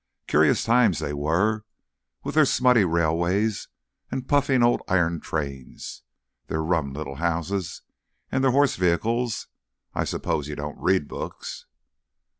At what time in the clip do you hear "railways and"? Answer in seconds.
2.83-4.27